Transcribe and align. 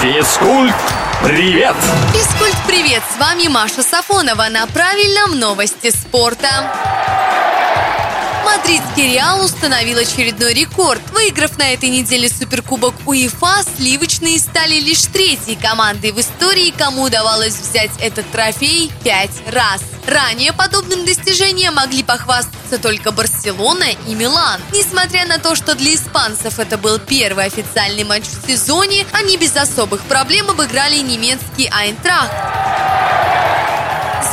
Физкульт, 0.00 0.74
привет! 1.22 1.76
Физкульт, 2.14 2.56
привет! 2.66 3.02
С 3.14 3.20
вами 3.20 3.48
Маша 3.48 3.82
Сафонова 3.82 4.46
на 4.48 4.66
правильном 4.66 5.38
новости 5.38 5.90
спорта. 5.90 6.48
Мадридский 8.60 9.14
Реал 9.14 9.42
установил 9.42 9.96
очередной 9.96 10.52
рекорд. 10.52 11.00
Выиграв 11.14 11.56
на 11.56 11.72
этой 11.72 11.88
неделе 11.88 12.28
Суперкубок 12.28 12.94
УЕФА, 13.06 13.64
сливочные 13.76 14.38
стали 14.38 14.74
лишь 14.80 15.02
третьей 15.04 15.56
командой 15.56 16.12
в 16.12 16.20
истории, 16.20 16.74
кому 16.76 17.04
удавалось 17.04 17.54
взять 17.54 17.90
этот 18.00 18.30
трофей 18.30 18.92
пять 19.02 19.30
раз. 19.46 19.80
Ранее 20.06 20.52
подобным 20.52 21.06
достижением 21.06 21.76
могли 21.76 22.02
похвастаться 22.02 22.78
только 22.78 23.12
Барселона 23.12 23.86
и 24.06 24.14
Милан. 24.14 24.60
Несмотря 24.74 25.24
на 25.24 25.38
то, 25.38 25.54
что 25.54 25.74
для 25.74 25.94
испанцев 25.94 26.58
это 26.58 26.76
был 26.76 26.98
первый 26.98 27.46
официальный 27.46 28.04
матч 28.04 28.24
в 28.24 28.46
сезоне, 28.46 29.06
они 29.12 29.38
без 29.38 29.56
особых 29.56 30.02
проблем 30.02 30.50
обыграли 30.50 30.98
немецкий 30.98 31.70
Айнтрахт. 31.72 32.34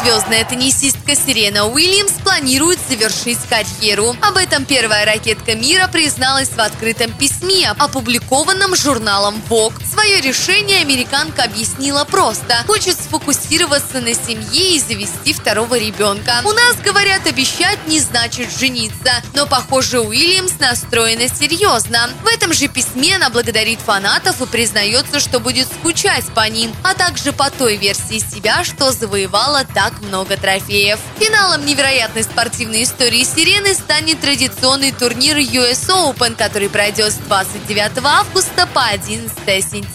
Звездная 0.02 0.46
теннисистка 0.46 1.16
Сирена 1.16 1.66
Уильямс 1.66 2.12
планирует 2.24 2.77
завершить 2.88 3.40
карьеру. 3.50 4.16
Об 4.22 4.38
этом 4.38 4.66
первая 4.66 5.06
ракетка 5.06 5.56
мира 5.56 5.88
призналась 5.92 6.50
в 6.50 6.60
открытом 6.60 7.12
письме, 7.12 7.70
опубликованном 7.78 8.76
журналом 8.76 9.42
Vogue. 9.50 9.87
Свое 9.98 10.22
решение 10.22 10.82
американка 10.82 11.46
объяснила 11.46 12.04
просто. 12.04 12.64
Хочет 12.68 12.96
сфокусироваться 12.96 14.00
на 14.00 14.14
семье 14.14 14.76
и 14.76 14.80
завести 14.80 15.34
второго 15.34 15.76
ребенка. 15.76 16.42
У 16.46 16.52
нас, 16.52 16.76
говорят, 16.84 17.26
обещать 17.26 17.80
не 17.88 18.00
значит 18.00 18.56
жениться. 18.56 19.12
Но, 19.34 19.48
похоже, 19.48 20.00
Уильямс 20.00 20.60
настроена 20.60 21.28
серьезно. 21.28 22.12
В 22.24 22.28
этом 22.28 22.54
же 22.54 22.68
письме 22.68 23.16
она 23.16 23.32
благодарит 23.32 23.80
фанатов 23.80 24.40
и 24.40 24.46
признается, 24.46 25.20
что 25.20 25.40
будет 25.40 25.68
скучать 25.68 26.26
по 26.36 26.48
ним, 26.48 26.72
а 26.84 26.94
также 26.94 27.34
по 27.34 27.50
той 27.50 27.78
версии 27.78 28.20
себя, 28.20 28.64
что 28.64 28.92
завоевала 28.92 29.66
так 29.74 30.00
много 30.04 30.38
трофеев. 30.38 31.00
Финалом 31.18 31.66
невероятной 31.66 32.24
спортивной 32.24 32.84
истории 32.84 33.24
«Сирены» 33.24 33.74
станет 33.74 34.22
традиционный 34.22 34.92
турнир 34.92 35.38
US 35.38 35.90
Open, 35.90 36.36
который 36.36 36.70
пройдет 36.70 37.14
с 37.14 37.18
29 37.18 38.04
августа 38.04 38.68
по 38.72 38.86
11 38.86 39.36
сентября. 39.64 39.87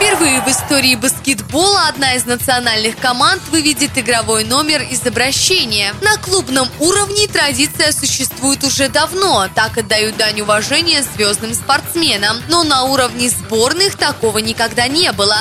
Впервые 0.00 0.40
в 0.40 0.48
истории 0.48 0.94
баскетбола 0.94 1.88
одна 1.88 2.14
из 2.14 2.24
национальных 2.24 2.96
команд 2.96 3.42
выведет 3.50 3.98
игровой 3.98 4.44
номер 4.44 4.80
из 4.80 5.06
обращения. 5.06 5.94
На 6.00 6.16
клубном 6.16 6.68
уровне 6.78 7.28
традиция 7.28 7.92
существует 7.92 8.64
уже 8.64 8.88
давно, 8.88 9.48
так 9.54 9.76
отдают 9.76 10.16
дань 10.16 10.40
уважения 10.40 11.02
звездным 11.02 11.52
спортсменам. 11.52 12.38
Но 12.48 12.64
на 12.64 12.84
уровне 12.84 13.28
сборных 13.28 13.96
такого 13.96 14.38
никогда 14.38 14.88
не 14.88 15.12
было. 15.12 15.36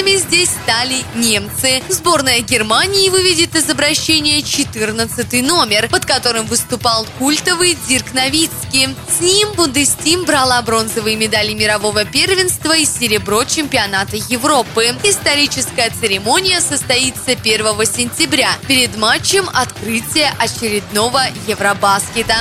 Первопроходцами 0.00 0.16
здесь 0.16 0.50
стали 0.50 0.96
немцы. 1.14 1.82
Сборная 1.88 2.40
Германии 2.40 3.08
выведет 3.08 3.54
из 3.54 3.68
обращения 3.68 4.42
14 4.42 5.42
номер, 5.42 5.88
под 5.88 6.06
которым 6.06 6.46
выступал 6.46 7.06
культовый 7.18 7.76
Дирк 7.88 8.12
Новицкий. 8.12 8.94
С 9.08 9.20
ним 9.20 9.52
Бундестим 9.52 10.24
брала 10.24 10.62
бронзовые 10.62 11.16
медали 11.16 11.52
мирового 11.52 12.04
первенства 12.04 12.76
и 12.76 12.84
серебро 12.84 13.44
чемпионата 13.44 14.16
Европы. 14.16 14.86
Историческая 15.04 15.90
церемония 15.90 16.60
состоится 16.60 17.32
1 17.32 17.64
сентября 17.84 18.50
перед 18.66 18.96
матчем 18.96 19.48
открытия 19.52 20.32
очередного 20.38 21.22
Евробаскета. 21.46 22.36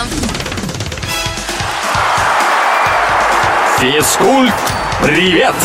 Физкульт, 3.80 4.54
привет! 5.02 5.56